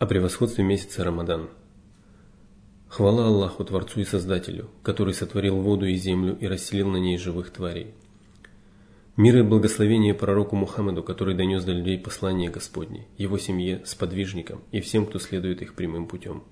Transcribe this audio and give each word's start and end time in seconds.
О 0.00 0.06
превосходстве 0.06 0.64
месяца 0.64 1.04
Рамадан. 1.04 1.50
Хвала 2.88 3.26
Аллаху, 3.26 3.66
Творцу 3.66 4.00
и 4.00 4.04
Создателю, 4.04 4.70
который 4.82 5.12
сотворил 5.12 5.60
воду 5.60 5.84
и 5.84 5.94
землю 5.96 6.38
и 6.40 6.46
расселил 6.46 6.88
на 6.88 6.96
ней 6.96 7.18
живых 7.18 7.50
тварей. 7.50 7.92
Мир 9.18 9.36
и 9.36 9.42
благословение 9.42 10.14
пророку 10.14 10.56
Мухаммаду, 10.56 11.02
который 11.02 11.34
донес 11.34 11.64
до 11.64 11.72
людей 11.72 11.98
послание 11.98 12.48
Господне, 12.48 13.08
его 13.18 13.36
семье, 13.36 13.82
сподвижникам 13.84 14.62
и 14.72 14.80
всем, 14.80 15.04
кто 15.04 15.18
следует 15.18 15.60
их 15.60 15.74
прямым 15.74 16.06
путем. 16.06 16.44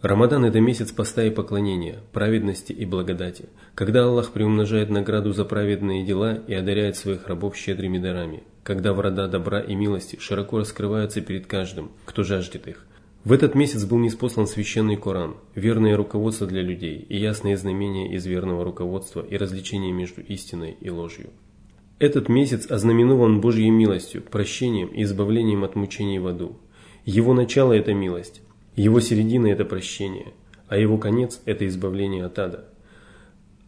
Рамадан– 0.00 0.44
это 0.44 0.60
месяц 0.60 0.92
поста 0.92 1.24
и 1.24 1.30
поклонения, 1.30 2.02
праведности 2.12 2.72
и 2.72 2.86
благодати, 2.86 3.48
когда 3.74 4.04
Аллах 4.04 4.30
приумножает 4.30 4.90
награду 4.90 5.32
за 5.32 5.44
праведные 5.44 6.06
дела 6.06 6.34
и 6.46 6.54
одаряет 6.54 6.96
своих 6.96 7.26
рабов 7.26 7.56
щедрыми 7.56 7.98
дарами– 7.98 8.44
когда 8.64 8.94
врата 8.94 9.28
добра 9.28 9.60
и 9.60 9.74
милости 9.74 10.18
широко 10.18 10.58
раскрываются 10.58 11.20
перед 11.20 11.46
каждым, 11.46 11.92
кто 12.06 12.24
жаждет 12.24 12.66
их. 12.66 12.86
В 13.22 13.32
этот 13.32 13.54
месяц 13.54 13.84
был 13.84 13.98
неспослан 13.98 14.46
священный 14.46 14.96
Коран, 14.96 15.36
верное 15.54 15.96
руководство 15.96 16.46
для 16.46 16.62
людей 16.62 17.06
и 17.08 17.16
ясные 17.16 17.56
знамения 17.56 18.12
из 18.12 18.26
верного 18.26 18.64
руководства 18.64 19.24
и 19.24 19.36
развлечения 19.36 19.92
между 19.92 20.22
истиной 20.22 20.76
и 20.80 20.90
ложью. 20.90 21.30
Этот 21.98 22.28
месяц 22.28 22.70
ознаменован 22.70 23.40
Божьей 23.40 23.70
милостью, 23.70 24.22
прощением 24.22 24.88
и 24.88 25.02
избавлением 25.02 25.62
от 25.62 25.76
мучений 25.76 26.18
в 26.18 26.26
аду. 26.26 26.56
Его 27.04 27.34
начало– 27.34 27.72
это 27.74 27.94
милость, 27.94 28.42
его 28.76 29.00
середина– 29.00 29.46
это 29.48 29.64
прощение, 29.64 30.32
а 30.68 30.76
его 30.76 30.98
конец– 30.98 31.40
это 31.44 31.66
избавление 31.66 32.24
от 32.24 32.38
ада. 32.38 32.64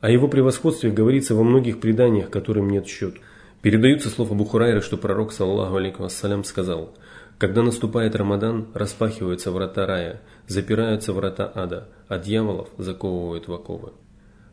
О 0.00 0.10
его 0.10 0.26
превосходстве 0.28 0.90
говорится 0.90 1.34
во 1.34 1.44
многих 1.44 1.80
преданиях, 1.80 2.30
которым 2.30 2.68
нет 2.68 2.86
счету. 2.86 3.18
Передаются 3.66 4.10
слова 4.10 4.32
Бухурайра, 4.32 4.80
что 4.80 4.96
пророк, 4.96 5.32
саллаху 5.32 5.74
алейкум 5.74 6.04
вассалям, 6.04 6.44
сказал, 6.44 6.94
«Когда 7.36 7.64
наступает 7.64 8.14
Рамадан, 8.14 8.68
распахиваются 8.74 9.50
врата 9.50 9.84
рая, 9.86 10.22
запираются 10.46 11.12
врата 11.12 11.50
ада, 11.52 11.88
а 12.06 12.20
дьяволов 12.20 12.68
заковывают 12.78 13.48
в 13.48 13.52
оковы». 13.52 13.90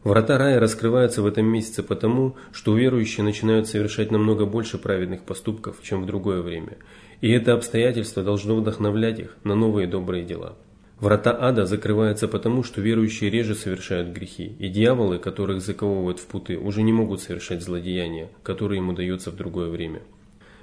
Врата 0.04 0.40
рая 0.40 0.60
раскрываются 0.60 1.22
в 1.22 1.28
этом 1.28 1.46
месяце 1.46 1.84
потому, 1.84 2.38
что 2.52 2.76
верующие 2.76 3.24
начинают 3.24 3.68
совершать 3.68 4.10
намного 4.10 4.48
больше 4.48 4.80
праведных 4.80 5.22
поступков, 5.22 5.76
чем 5.84 6.02
в 6.02 6.08
другое 6.08 6.42
время, 6.42 6.78
и 7.22 7.30
это 7.30 7.54
обстоятельство 7.54 8.24
должно 8.24 8.56
вдохновлять 8.56 9.20
их 9.20 9.38
на 9.44 9.54
новые 9.54 9.86
добрые 9.86 10.24
дела. 10.24 10.58
Врата 11.04 11.38
ада 11.38 11.66
закрываются 11.66 12.30
потому, 12.30 12.64
что 12.64 12.80
верующие 12.80 13.30
реже 13.30 13.56
совершают 13.56 14.16
грехи, 14.16 14.56
и 14.58 14.70
дьяволы, 14.70 15.20
которых 15.20 15.62
заковывают 15.62 16.20
в 16.20 16.28
путы, 16.28 16.58
уже 16.58 16.82
не 16.82 16.94
могут 16.94 17.20
совершать 17.20 17.62
злодеяния, 17.62 18.30
которые 18.42 18.78
ему 18.78 18.94
даются 18.94 19.30
в 19.30 19.36
другое 19.36 19.70
время. 19.70 20.04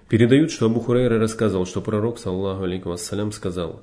Передают, 0.08 0.50
что 0.50 0.64
Абу 0.64 0.80
Хурайра 0.80 1.18
рассказывал, 1.18 1.66
что 1.66 1.83
пророк, 1.83 2.18
саллаху 2.18 2.62
алейкум 2.62 2.92
вассалям, 2.92 3.33
сказал 3.33 3.83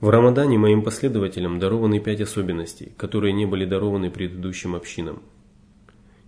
«В 0.00 0.08
Рамадане 0.08 0.58
моим 0.58 0.82
последователям 0.82 1.60
дарованы 1.60 2.00
пять 2.00 2.22
особенностей, 2.22 2.90
которые 2.96 3.32
не 3.32 3.46
были 3.46 3.64
дарованы 3.64 4.10
предыдущим 4.10 4.74
общинам. 4.74 5.22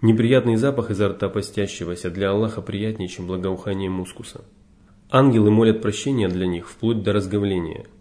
Неприятный 0.00 0.54
запах 0.54 0.92
изо 0.92 1.08
рта 1.08 1.28
постящегося 1.28 2.08
для 2.10 2.30
Аллаха 2.30 2.62
приятнее, 2.62 3.08
чем 3.08 3.26
благоухание 3.26 3.90
мускуса. 3.90 4.44
Ангелы 5.10 5.50
молят 5.50 5.82
прощения 5.82 6.28
для 6.28 6.46
них 6.46 6.70
вплоть 6.70 7.02
до 7.02 7.12
разговления– 7.12 7.86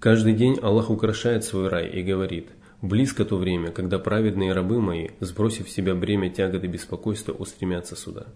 Каждый 0.00 0.34
день 0.34 0.58
Аллах 0.62 0.90
украшает 0.90 1.42
свой 1.42 1.66
рай 1.66 1.88
и 1.88 2.02
говорит, 2.02 2.50
«Близко 2.82 3.24
то 3.24 3.36
время, 3.36 3.72
когда 3.72 3.98
праведные 3.98 4.52
рабы 4.52 4.80
мои, 4.80 5.08
сбросив 5.18 5.66
в 5.66 5.70
себя 5.70 5.96
бремя 5.96 6.30
тягот 6.30 6.62
и 6.62 6.68
беспокойства, 6.68 7.32
устремятся 7.32 7.96
сюда». 7.96 8.26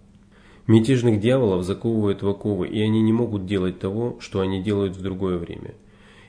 Мятежных 0.67 1.21
дьяволов 1.21 1.65
заковывают 1.65 2.23
в 2.23 2.29
оковы, 2.29 2.67
и 2.67 2.81
они 2.81 3.01
не 3.01 3.13
могут 3.13 3.47
делать 3.47 3.79
того, 3.79 4.19
что 4.21 4.41
они 4.41 4.61
делают 4.61 4.97
в 4.97 5.03
другое 5.03 5.39
время. 5.39 5.75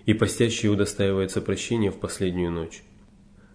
И 0.05 0.13
постящий 0.13 0.69
удостаивается 0.69 1.41
прощения 1.41 1.89
в 1.89 1.97
последнюю 1.97 2.51
ночь. 2.51 2.83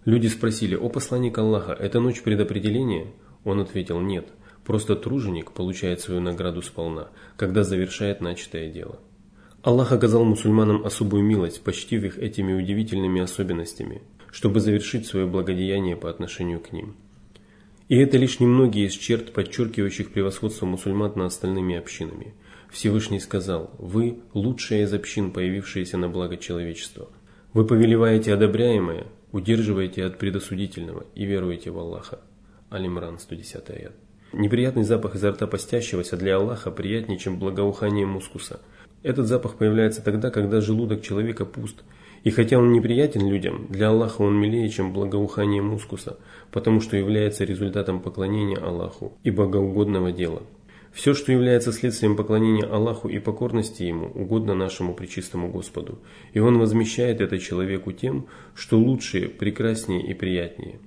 Люди 0.03 0.27
спросили, 0.27 0.75
«О 0.75 0.89
посланник 0.89 1.37
Аллаха, 1.37 1.71
это 1.71 2.01
ночь 2.01 2.21
предопределения?» 2.21 3.07
Он 3.45 3.61
ответил, 3.61 4.01
«Нет, 4.01 4.27
просто 4.65 4.97
труженик 4.97 5.53
получает 5.53 6.01
свою 6.01 6.19
награду 6.19 6.61
сполна, 6.61 7.07
когда 7.37 7.63
завершает 7.63 8.19
начатое 8.19 8.69
дело». 8.69 8.99
Аллах 9.69 9.91
оказал 9.91 10.25
мусульманам 10.25 10.83
особую 10.83 11.23
милость, 11.23 11.61
почтив 11.61 12.03
их 12.03 12.17
этими 12.17 12.53
удивительными 12.53 13.21
особенностями, 13.21 14.01
чтобы 14.31 14.61
завершить 14.61 15.05
свое 15.05 15.27
благодеяние 15.27 15.95
по 15.95 16.09
отношению 16.09 16.59
к 16.59 16.71
ним. 16.71 16.95
И 17.87 17.95
это 17.95 18.17
лишь 18.17 18.39
немногие 18.39 18.87
из 18.87 18.93
черт, 18.93 19.31
подчеркивающих 19.31 20.11
превосходство 20.11 20.65
мусульман 20.65 21.11
над 21.15 21.27
остальными 21.27 21.75
общинами. 21.75 22.33
Всевышний 22.71 23.19
сказал, 23.19 23.69
«Вы– 23.77 24.17
лучшая 24.33 24.85
из 24.85 24.93
общин, 24.95 25.29
появившаяся 25.29 25.99
на 25.99 26.09
благо 26.09 26.37
человечества. 26.37 27.07
Вы 27.53 27.63
повелеваете 27.63 28.33
одобряемое, 28.33 29.05
удерживаете 29.31 30.03
от 30.03 30.17
предосудительного 30.17 31.05
и 31.13 31.25
веруете 31.25 31.69
в 31.69 31.77
Аллаха». 31.77 32.21
Алимран, 32.71 33.19
110 33.19 33.69
аят. 33.69 33.93
Неприятный 34.33 34.83
запах 34.83 35.13
изо 35.13 35.29
рта 35.29 35.45
постящегося 35.45 36.17
для 36.17 36.37
Аллаха 36.37 36.71
приятнее, 36.71 37.19
чем 37.19 37.37
благоухание 37.37 38.07
мускуса– 38.07 38.61
этот 39.03 39.27
запах 39.27 39.55
появляется 39.55 40.03
тогда, 40.03 40.29
когда 40.29 40.61
желудок 40.61 41.01
человека 41.01 41.45
пуст. 41.45 41.83
И 42.23 42.31
хотя 42.31 42.57
он 42.57 42.73
неприятен 42.73 43.25
людям, 43.27 43.67
для 43.69 43.89
Аллаха 43.89 44.23
он 44.23 44.39
милее, 44.39 44.67
чем 44.69 44.91
благоухание 44.91 45.61
мускуса, 45.61 46.17
потому 46.51 46.81
что 46.81 46.97
является 46.97 47.45
результатом 47.45 48.01
поклонения 48.01 48.57
Аллаху 48.57 49.13
и 49.23 49.31
богоугодного 49.31 50.11
дела. 50.11 50.43
Все, 50.91 51.13
что 51.13 51.31
является 51.31 51.71
следствием 51.71 52.17
поклонения 52.17 52.65
Аллаху 52.65 53.07
и 53.07 53.19
покорности 53.19 53.83
Ему, 53.83 54.07
угодно 54.07 54.53
нашему 54.53 54.93
Пречистому 54.93 55.49
Господу, 55.49 55.99
и 56.33 56.39
Он 56.39 56.57
возмещает 56.57 57.21
это 57.21 57.37
человеку 57.39 57.93
тем, 57.93 58.25
что 58.53 58.77
лучше, 58.77 59.29
прекраснее 59.29 60.05
и 60.05 60.13
приятнее. 60.13 60.79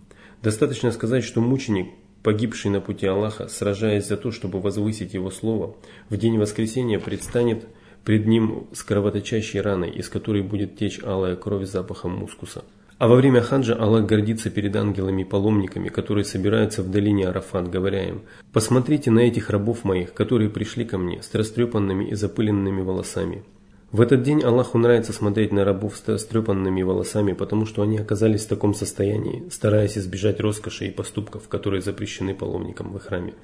Достаточно 0.43 0.91
сказать, 0.91 1.25
что 1.25 1.41
мученик, 1.41 1.87
погибший 2.22 2.71
на 2.71 2.81
пути 2.81 3.06
Аллаха, 3.06 3.49
сражаясь 3.49 4.06
за 4.06 4.17
то, 4.19 4.33
чтобы 4.33 4.61
возвысить 4.61 5.15
Его 5.15 5.31
Слово, 5.31 5.77
в 6.11 6.17
день 6.19 6.37
воскресения 6.37 6.99
предстанет– 6.99 7.65
Пред 8.05 8.27
ним 8.27 8.67
с 8.73 8.83
кровоточащей 8.83 9.61
раной, 9.61 9.91
из 9.91 10.09
которой 10.09 10.43
будет 10.43 10.77
течь 10.77 11.01
алая 11.03 11.37
кровь 11.37 11.67
с 11.67 11.73
запахом 11.73 12.13
мускуса. 12.13 12.65
А 12.99 13.09
во 13.09 13.17
время 13.17 13.41
хаджа 13.41 13.75
Аллах 13.75 14.07
гордится 14.07 14.49
перед 14.49 14.77
ангелами-паломниками, 14.77 15.89
которые 15.89 16.25
собираются 16.25 16.83
в 16.83 16.91
долине 16.91 17.27
Арафат, 17.27 17.69
говоря 17.69 18.09
им, 18.09 18.23
«Посмотрите 18.53 19.11
на 19.11 19.21
этих 19.21 19.51
рабов 19.51 19.83
моих, 19.83 20.15
которые 20.15 20.51
пришли 20.51 20.85
ко 20.85 20.99
мне 20.99 21.21
с 21.21 21.35
растрепанными 21.35 22.11
и 22.11 22.15
запыленными 22.15 22.81
волосами». 22.81 23.43
В 23.91 24.01
этот 24.01 24.23
день 24.23 24.43
Аллаху 24.43 24.79
нравится 24.79 25.13
смотреть 25.13 25.53
на 25.53 25.65
рабов 25.65 25.97
с 25.97 26.09
растрепанными 26.09 26.83
волосами, 26.83 27.33
потому 27.33 27.67
что 27.67 27.83
они 27.83 27.99
оказались 27.99 28.45
в 28.45 28.49
таком 28.49 28.73
состоянии, 28.73 29.49
стараясь 29.51 29.99
избежать 29.99 30.41
роскоши 30.41 30.87
и 30.87 30.91
поступков, 30.91 31.49
которые 31.49 31.83
запрещены 31.83 32.34
паломникам 32.34 32.93
в 32.93 33.01
храме. 33.01 33.34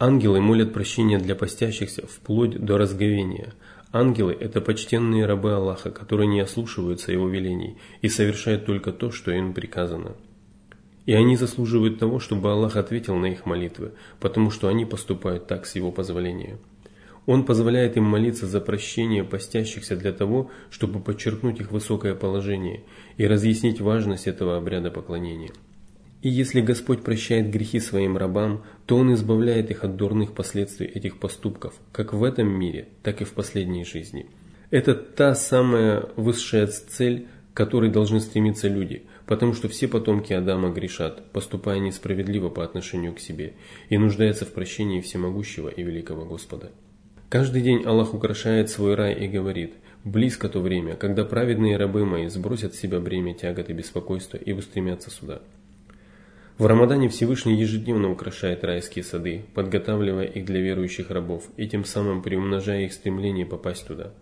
Ангелы 0.00 0.40
молят 0.40 0.72
прощения 0.72 1.18
для 1.18 1.34
постящихся 1.34 2.06
вплоть 2.06 2.58
до 2.58 2.78
разговения– 2.78 3.52
Ангелы– 3.90 4.36
это 4.40 4.60
почтенные 4.60 5.24
рабы 5.24 5.54
Аллаха, 5.54 5.90
которые 5.90 6.26
не 6.26 6.40
ослушиваются 6.40 7.10
Его 7.10 7.26
велений 7.26 7.78
и 8.02 8.08
совершают 8.08 8.66
только 8.66 8.92
то, 8.92 9.10
что 9.10 9.30
им 9.30 9.54
приказано. 9.54 10.14
И 11.06 11.14
они 11.14 11.36
заслуживают 11.36 11.98
того, 11.98 12.18
чтобы 12.20 12.50
Аллах 12.50 12.76
ответил 12.76 13.16
на 13.16 13.26
их 13.26 13.46
молитвы, 13.46 13.92
потому 14.20 14.50
что 14.50 14.68
они 14.68 14.84
поступают 14.84 15.46
так 15.46 15.64
с 15.64 15.74
Его 15.74 15.90
позволения. 15.90 16.58
Он 17.24 17.46
позволяет 17.46 17.96
им 17.96 18.04
молиться 18.04 18.46
за 18.46 18.60
прощение 18.60 19.24
постящихся 19.24 19.96
для 19.96 20.12
того, 20.12 20.50
чтобы 20.68 21.00
подчеркнуть 21.00 21.60
их 21.60 21.72
высокое 21.72 22.14
положение 22.14 22.82
и 23.16 23.26
разъяснить 23.26 23.80
важность 23.80 24.26
этого 24.26 24.58
обряда 24.58 24.90
поклонения. 24.90 25.52
И 26.20 26.28
если 26.28 26.60
Господь 26.60 27.04
прощает 27.04 27.50
грехи 27.50 27.78
своим 27.78 28.16
рабам, 28.16 28.64
то 28.86 28.96
Он 28.96 29.14
избавляет 29.14 29.70
их 29.70 29.84
от 29.84 29.96
дурных 29.96 30.32
последствий 30.34 30.86
этих 30.86 31.20
поступков, 31.20 31.74
как 31.92 32.12
в 32.12 32.24
этом 32.24 32.48
мире, 32.48 32.88
так 33.02 33.20
и 33.20 33.24
в 33.24 33.32
последней 33.32 33.84
жизни. 33.84 34.26
Это 34.70 34.94
та 34.94 35.34
самая 35.34 36.08
высшая 36.16 36.66
цель, 36.66 37.28
к 37.52 37.56
которой 37.56 37.90
должны 37.90 38.20
стремиться 38.20 38.68
люди, 38.68 39.06
потому 39.26 39.54
что 39.54 39.68
все 39.68 39.86
потомки 39.86 40.32
Адама 40.32 40.70
грешат, 40.70 41.30
поступая 41.32 41.78
несправедливо 41.78 42.48
по 42.48 42.64
отношению 42.64 43.14
к 43.14 43.20
себе, 43.20 43.54
и 43.88 43.96
нуждаются 43.96 44.44
в 44.44 44.52
прощении 44.52 45.00
всемогущего 45.00 45.68
и 45.68 45.82
великого 45.82 46.24
Господа. 46.24 46.72
Каждый 47.28 47.62
день 47.62 47.84
Аллах 47.84 48.14
украшает 48.14 48.70
свой 48.70 48.94
рай 48.94 49.14
и 49.14 49.28
говорит, 49.28 49.74
«Близко 50.02 50.48
то 50.48 50.60
время, 50.60 50.96
когда 50.96 51.24
праведные 51.24 51.76
рабы 51.76 52.04
мои 52.04 52.26
сбросят 52.28 52.74
с 52.74 52.78
себя 52.78 53.00
бремя 53.00 53.34
тягот 53.34 53.70
и 53.70 53.72
беспокойства 53.72 54.36
и 54.36 54.52
устремятся 54.52 55.10
сюда». 55.10 55.42
В 56.58 56.66
Рамадане 56.66 57.08
Всевышний 57.08 57.54
ежедневно 57.54 58.10
украшает 58.10 58.64
райские 58.64 59.04
сады, 59.04 59.44
подготавливая 59.54 60.24
их 60.24 60.44
для 60.44 60.60
верующих 60.60 61.08
рабов 61.08 61.44
и 61.56 61.68
тем 61.68 61.84
самым 61.84 62.20
приумножая 62.20 62.80
их 62.80 62.92
стремление 62.92 63.46
попасть 63.46 63.86
туда. 63.86 64.12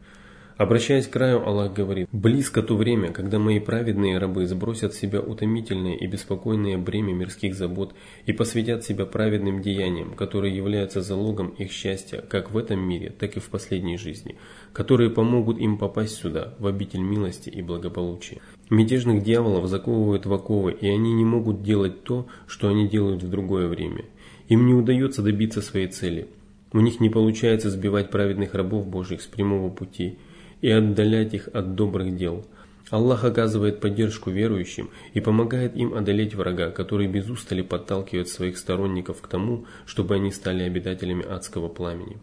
Обращаясь 0.57 1.07
к 1.07 1.11
краю, 1.11 1.47
Аллах 1.47 1.75
говорит, 1.75 2.09
«Близко 2.13 2.63
то 2.63 2.77
время, 2.77 3.13
когда 3.13 3.39
мои 3.39 3.61
праведные 3.61 4.17
рабы 4.17 4.47
сбросят 4.47 4.95
с 4.95 4.99
себя 4.99 5.21
утомительное 5.21 5.95
и 5.95 6.07
беспокойное 6.07 6.79
бремя 6.79 7.13
мирских 7.13 7.55
забот 7.55 7.95
и 8.25 8.33
посвятят 8.33 8.83
себя 8.83 9.05
праведным 9.05 9.61
деяниям, 9.61 10.15
которые 10.15 10.57
являются 10.57 11.03
залогом 11.03 11.49
их 11.49 11.71
счастья 11.73 12.23
как 12.23 12.53
в 12.53 12.57
этом 12.57 12.81
мире, 12.81 13.11
так 13.11 13.37
и 13.37 13.41
в 13.41 13.51
последней 13.51 13.99
жизни, 13.99 14.37
которые 14.73 15.11
помогут 15.11 15.59
им 15.59 15.77
попасть 15.77 16.15
сюда, 16.15 16.55
в 16.59 16.67
обитель 16.67 17.03
милости 17.03 17.51
и 17.51 17.61
благополучия». 17.61 18.39
Мятежных 18.71 19.23
дьяволов 19.23 19.69
заковывают 19.69 20.25
в 20.25 20.33
оковы, 20.33 20.73
и 20.73 20.89
они 20.89 21.13
не 21.13 21.27
могут 21.27 21.63
делать 21.63 22.03
то, 22.03 22.29
что 22.47 22.69
они 22.69 22.89
делают 22.89 23.23
в 23.23 23.29
другое 23.29 23.69
время. 23.69 24.07
Им 24.49 24.67
не 24.67 24.73
удается 24.73 25.21
добиться 25.21 25.61
своей 25.61 25.89
цели. 25.89 26.29
У 26.73 26.81
них 26.81 26.99
не 26.99 27.11
получается 27.11 27.69
сбивать 27.69 28.11
праведных 28.11 28.55
рабов 28.55 28.87
Божьих 28.87 29.21
с 29.21 29.27
прямого 29.27 29.69
пути– 29.69 30.17
и 30.61 30.71
отдалять 30.71 31.35
их 31.35 31.49
от 31.53 31.75
добрых 31.75 32.17
дел. 32.17 32.45
Аллах 32.91 33.25
оказывает 33.25 33.81
поддержку 33.81 34.31
верующим 34.31 34.91
и 35.13 35.21
помогает 35.21 35.77
им 35.77 35.95
одолеть 35.95 36.35
врага, 36.35 36.71
который 36.71 37.09
без 37.09 37.29
устали 37.29 37.63
подталкивает 37.63 38.29
своих 38.29 38.59
сторонников 38.59 39.21
к 39.21 39.27
тому, 39.27 39.67
чтобы 39.87 40.15
они 40.15 40.31
стали 40.31 40.63
обитателями 40.63 41.25
адского 41.25 41.69
пламени. 41.69 42.19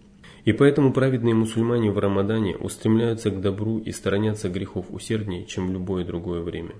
И 0.45 0.51
поэтому 0.53 0.93
праведные 0.93 1.33
мусульмане 1.33 1.91
в 1.91 1.99
Рамадане 1.99 2.55
устремляются 2.57 3.29
к 3.29 3.41
добру 3.41 3.79
и 3.79 3.91
сторонятся 3.91 4.49
грехов 4.49 4.87
усерднее, 4.89 5.45
чем 5.45 5.67
в 5.67 5.71
любое 5.71 6.05
другое 6.05 6.41
время. 6.41 6.75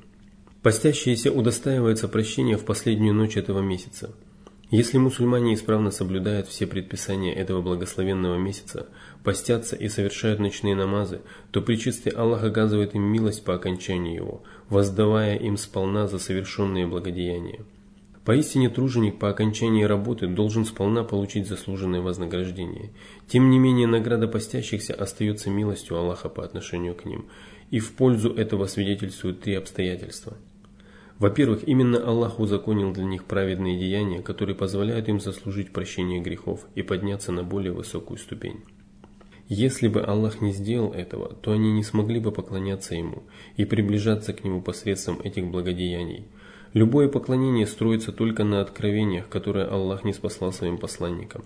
Постящиеся 0.61 1.31
удостаиваются 1.31 2.07
прощения 2.07 2.57
в 2.57 2.65
последнюю 2.65 3.13
ночь 3.13 3.35
этого 3.35 3.61
месяца. 3.61 4.13
Если 4.73 4.97
мусульмане 4.97 5.53
исправно 5.53 5.91
соблюдают 5.91 6.47
все 6.47 6.65
предписания 6.65 7.31
этого 7.31 7.61
благословенного 7.61 8.37
месяца, 8.39 8.87
постятся 9.23 9.75
и 9.75 9.87
совершают 9.87 10.39
ночные 10.39 10.73
намазы, 10.73 11.21
то 11.51 11.61
Пречистый 11.61 12.11
Аллах 12.11 12.43
оказывает 12.43 12.95
им 12.95 13.03
милость 13.03 13.45
по 13.45 13.53
окончании 13.53 14.15
его, 14.15 14.41
воздавая 14.69 15.37
им 15.37 15.57
сполна 15.57 16.07
за 16.07 16.17
совершенные 16.17 16.87
благодеяния. 16.87 17.59
Поистине 18.25 18.67
труженик 18.67 19.19
по 19.19 19.29
окончании 19.29 19.83
работы 19.83 20.25
должен 20.25 20.65
сполна 20.65 21.03
получить 21.03 21.47
заслуженное 21.47 22.01
вознаграждение. 22.01 22.89
Тем 23.27 23.51
не 23.51 23.59
менее, 23.59 23.85
награда 23.85 24.27
постящихся 24.27 24.95
остается 24.95 25.51
милостью 25.51 25.97
Аллаха 25.97 26.29
по 26.29 26.43
отношению 26.43 26.95
к 26.95 27.05
ним, 27.05 27.27
и 27.69 27.77
в 27.77 27.93
пользу 27.93 28.33
этого 28.33 28.65
свидетельствуют 28.65 29.41
три 29.41 29.53
обстоятельства– 29.53 30.35
во-первых, 31.19 31.67
именно 31.67 31.97
Аллах 31.97 32.39
узаконил 32.39 32.91
для 32.91 33.05
них 33.05 33.25
праведные 33.25 33.79
деяния, 33.79 34.21
которые 34.21 34.55
позволяют 34.55 35.07
им 35.09 35.19
заслужить 35.19 35.71
прощение 35.71 36.19
грехов 36.19 36.65
и 36.75 36.81
подняться 36.81 37.31
на 37.31 37.43
более 37.43 37.71
высокую 37.71 38.17
ступень. 38.17 38.61
Если 39.49 39.87
бы 39.87 40.01
Аллах 40.01 40.41
не 40.41 40.51
сделал 40.51 40.93
этого, 40.93 41.35
то 41.35 41.51
они 41.51 41.71
не 41.71 41.83
смогли 41.83 42.19
бы 42.19 42.31
поклоняться 42.31 42.95
Ему 42.95 43.23
и 43.57 43.65
приближаться 43.65 44.33
к 44.33 44.43
Нему 44.43 44.61
посредством 44.61 45.19
этих 45.21 45.45
благодеяний. 45.47 46.25
Любое 46.73 47.07
поклонение 47.07 47.67
строится 47.67 48.11
только 48.11 48.43
на 48.43 48.61
откровениях, 48.61 49.29
которые 49.29 49.65
Аллах 49.65 50.03
не 50.05 50.13
спаслал 50.13 50.53
своим 50.53 50.77
посланникам. 50.77 51.43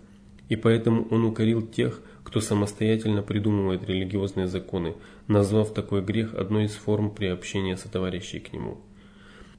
И 0.47 0.55
поэтому 0.55 1.05
Он 1.09 1.25
укорил 1.25 1.61
тех, 1.61 2.01
кто 2.23 2.39
самостоятельно 2.39 3.23
придумывает 3.23 3.83
религиозные 3.83 4.47
законы, 4.47 4.95
назвав 5.27 5.73
такой 5.73 6.01
грех 6.01 6.33
одной 6.33 6.65
из 6.65 6.75
форм 6.75 7.09
приобщения 7.09 7.75
сотоварищей 7.75 8.39
к 8.39 8.53
Нему. 8.53 8.77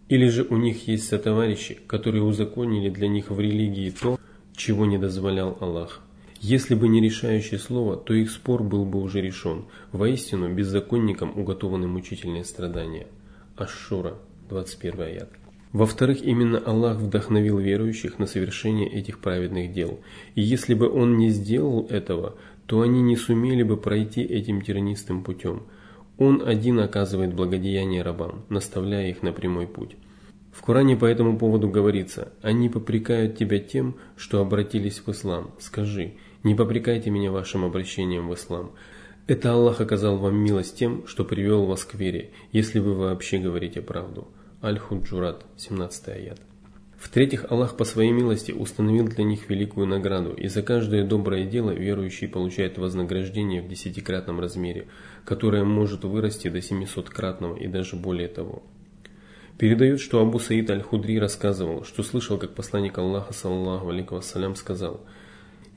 Или 0.08 0.28
же 0.28 0.46
у 0.49 0.56
них 0.56 0.88
есть 0.88 1.06
сотоварищи, 1.06 1.78
которые 1.87 2.22
узаконили 2.22 2.88
для 2.88 3.08
них 3.08 3.31
в 3.31 3.38
религии 3.38 3.90
то, 3.90 4.19
чего 4.56 4.87
не 4.87 4.96
дозволял 4.96 5.58
Аллах. 5.60 6.00
Если 6.40 6.75
бы 6.75 6.88
не 6.88 7.00
решающее 7.00 7.58
слово, 7.58 7.96
то 7.96 8.14
их 8.14 8.31
спор 8.31 8.62
был 8.62 8.84
бы 8.84 9.02
уже 9.02 9.20
решен. 9.20 9.66
Воистину, 9.93 10.52
беззаконникам 10.55 11.38
уготованы 11.38 11.88
мучительные 11.88 12.44
страдания. 12.44 13.06
Ашшура, 13.56 14.14
21 14.49 15.00
аят. 15.00 15.31
Во-вторых, 15.72 16.22
именно 16.22 16.58
Аллах 16.58 16.99
вдохновил 16.99 17.58
верующих 17.58 18.19
на 18.19 18.26
совершение 18.26 18.88
этих 18.88 19.19
праведных 19.19 19.72
дел. 19.72 20.00
И 20.34 20.40
если 20.40 20.72
бы 20.72 20.88
Он 20.88 21.19
не 21.19 21.28
сделал 21.28 21.87
этого, 21.90 22.37
то 22.66 22.81
они 22.81 23.02
не 23.02 23.16
сумели 23.16 23.62
бы 23.62 23.76
пройти 23.76 24.22
этим 24.22 24.62
тернистым 24.62 25.22
путем– 25.22 25.64
он 26.18 26.46
один 26.46 26.80
оказывает 26.80 27.34
благодеяние 27.34 28.02
рабам, 28.02 28.44
наставляя 28.48 29.08
их 29.08 29.22
на 29.22 29.32
прямой 29.32 29.66
путь. 29.66 29.96
В 30.52 30.62
Коране 30.62 30.96
по 30.96 31.04
этому 31.04 31.38
поводу 31.38 31.68
говорится, 31.68 32.32
«Они 32.42 32.68
попрекают 32.68 33.36
тебя 33.36 33.60
тем, 33.60 33.96
что 34.16 34.40
обратились 34.40 34.98
в 34.98 35.08
ислам. 35.08 35.52
Скажи, 35.60 36.14
не 36.42 36.56
попрекайте 36.56 37.10
меня 37.10 37.30
вашим 37.30 37.64
обращением 37.64 38.28
в 38.28 38.34
ислам. 38.34 38.72
Это 39.28 39.52
Аллах 39.52 39.80
оказал 39.80 40.16
вам 40.16 40.36
милость 40.36 40.76
тем, 40.76 41.06
что 41.06 41.24
привел 41.24 41.64
вас 41.64 41.84
к 41.84 41.94
вере, 41.94 42.32
если 42.50 42.80
вы 42.80 42.94
вообще 42.94 43.38
говорите 43.38 43.80
правду». 43.80 44.26
Аль-Худжурат, 44.60 45.46
17 45.56 46.08
аят. 46.08 46.40
В-третьих, 46.98 47.46
Аллах 47.48 47.76
по 47.76 47.84
своей 47.84 48.10
милости 48.10 48.50
установил 48.50 49.06
для 49.06 49.22
них 49.22 49.48
великую 49.48 49.86
награду, 49.86 50.34
и 50.34 50.48
за 50.48 50.62
каждое 50.62 51.04
доброе 51.04 51.46
дело 51.46 51.70
верующий 51.70 52.26
получает 52.26 52.76
вознаграждение 52.76 53.62
в 53.62 53.68
десятикратном 53.68 54.40
размере, 54.40 54.88
которое 55.24 55.62
может 55.62 56.02
вырасти 56.02 56.48
до 56.48 56.58
700-кратного 56.58 57.56
и 57.56 57.68
даже 57.68 57.94
более 57.94 58.26
того. 58.26 58.64
Передают, 59.58 60.00
что 60.00 60.20
Абу 60.20 60.40
Саид 60.40 60.70
Аль-Худри 60.70 61.20
рассказывал, 61.20 61.84
что 61.84 62.02
слышал, 62.02 62.36
как 62.36 62.54
посланник 62.54 62.98
Аллаха, 62.98 63.32
саллаху 63.32 63.90
алейкум 63.90 64.18
вассалям, 64.18 64.56
сказал, 64.56 65.00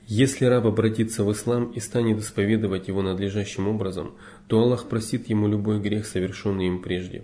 «Если 0.08 0.44
раб 0.44 0.66
обратится 0.66 1.22
в 1.22 1.30
ислам 1.30 1.70
и 1.70 1.78
станет 1.78 2.18
исповедовать 2.18 2.88
его 2.88 3.00
надлежащим 3.00 3.68
образом, 3.68 4.14
то 4.48 4.58
Аллах 4.58 4.88
простит 4.88 5.28
ему 5.28 5.46
любой 5.46 5.78
грех, 5.80 6.04
совершенный 6.04 6.66
им 6.66 6.82
прежде». 6.82 7.22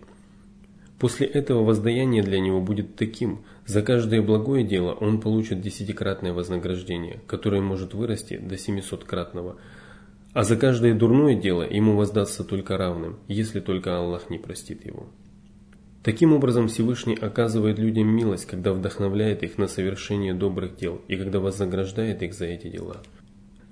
После 0.99 1.27
этого 1.27 1.63
воздаяние 1.63 2.23
для 2.23 2.41
него 2.41 2.61
будет 2.61 2.97
таким. 2.97 3.45
За 3.67 3.83
каждое 3.83 4.21
благое 4.21 4.65
дело 4.65 4.93
он 4.93 5.21
получит 5.21 5.61
десятикратное 5.61 6.33
вознаграждение, 6.33 7.21
которое 7.27 7.61
может 7.61 7.95
вырасти 7.95 8.37
до 8.37 8.57
700-кратного. 8.57 9.57
А 10.33 10.45
за 10.45 10.57
каждое 10.57 10.95
дурное 10.95 11.37
дело 11.37 11.63
ему 11.63 11.97
воздастся 11.97 12.43
только 12.43 12.77
равным, 12.77 13.19
если 13.29 13.61
только 13.61 13.97
Аллах 13.97 14.29
не 14.29 14.39
простит 14.39 14.85
его. 14.85 15.07
Таким 16.03 16.33
образом 16.33 16.69
Всевышний 16.69 17.17
оказывает 17.17 17.79
людям 17.79 18.09
милость, 18.09 18.47
когда 18.47 18.73
вдохновляет 18.73 19.43
их 19.43 19.59
на 19.59 19.69
совершение 19.69 20.35
добрых 20.35 20.77
дел 20.77 21.01
и 21.07 21.17
когда 21.17 21.39
вознаграждает 21.39 22.23
их 22.23 22.35
за 22.35 22.47
эти 22.47 22.69
дела. 22.69 23.03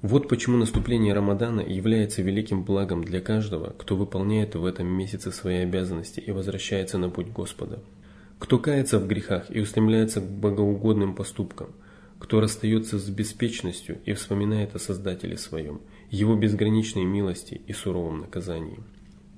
Вот 0.02 0.28
почему 0.28 0.58
наступление 0.58 1.14
Рамадана 1.14 1.60
является 1.60 2.20
великим 2.20 2.64
благом 2.64 3.02
для 3.02 3.20
каждого, 3.20 3.74
кто 3.78 3.96
выполняет 3.96 4.54
в 4.54 4.64
этом 4.64 4.86
месяце 4.86 5.32
свои 5.32 5.56
обязанности 5.56 6.20
и 6.20 6.30
возвращается 6.30 6.98
на 6.98 7.08
путь 7.08 7.28
Господа. 7.28 7.82
Кто 8.38 8.58
кается 8.58 8.98
в 8.98 9.06
грехах 9.06 9.46
и 9.48 9.60
устремляется 9.60 10.20
к 10.20 10.30
богоугодным 10.30 11.14
поступкам, 11.14 11.68
кто 12.18 12.40
расстается 12.40 12.98
с 12.98 13.08
беспечностью 13.08 13.98
и 14.04 14.12
вспоминает 14.12 14.74
о 14.74 14.78
Создателе 14.78 15.38
своем, 15.38 15.80
его 16.10 16.36
безграничной 16.36 17.04
милости 17.04 17.62
и 17.66 17.72
суровом 17.72 18.20
наказании. 18.20 18.80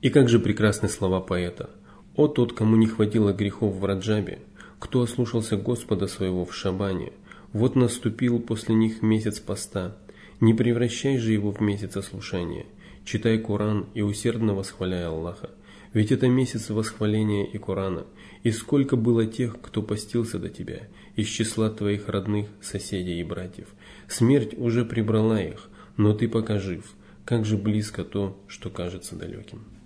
И 0.03 0.11
как 0.11 0.29
же 0.29 0.41
прекрасны 0.41 0.89
слова 0.89 1.21
поэта 1.21 1.71
«О 2.17 2.27
тот, 2.27 2.53
кому 2.53 2.75
не 2.77 2.87
хватило 2.87 3.33
грехов 3.33 3.77
в 3.77 3.85
Раджабе, 3.85 4.41
кто 4.81 5.03
ослушался 5.03 5.57
Господа 5.57 6.09
своего 6.09 6.45
в 6.45 6.53
Шабане, 6.53 7.13
вот 7.53 7.77
наступил 7.77 8.41
после 8.41 8.75
них 8.75 9.03
месяц 9.03 9.39
поста, 9.39 9.97
не 10.41 10.55
превращай 10.55 11.19
же 11.19 11.33
его 11.33 11.53
в 11.53 11.61
месяц 11.61 11.97
ослушания. 11.97 12.67
Читай 13.05 13.39
Коран 13.39 13.87
и 13.95 14.03
усердно 14.03 14.55
восхваляй 14.55 15.05
Аллаха. 15.07 15.51
Ведь 15.93 16.13
это 16.13 16.29
месяц 16.29 16.71
восхваления 16.71 17.45
и 17.45 17.59
Корана. 17.59 18.07
И 18.43 18.51
сколько 18.51 18.97
было 18.97 19.27
тех, 19.27 19.61
кто 19.61 19.83
постился 19.83 20.39
до 20.39 20.49
тебя, 20.49 20.89
из 21.17 21.27
числа 21.27 21.71
твоих 21.71 22.09
родных, 22.09 22.49
соседей 22.61 23.21
и 23.21 23.25
братьев. 23.25 23.69
Смерть 24.07 24.55
уже 24.57 24.85
прибрала 24.85 25.41
их, 25.41 25.71
но 25.97 26.13
ты 26.13 26.29
пока 26.29 26.59
жив. 26.59 26.85
Как 27.25 27.45
же 27.45 27.57
близко 27.57 28.05
то, 28.05 28.39
что 28.47 28.71
кажется 28.71 29.17
далеким. 29.17 29.78